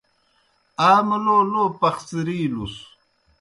آ 0.89 0.91
مُلو 1.07 1.37
لو 1.51 1.63
پَخڅِرِیلُس۔ 1.79 2.75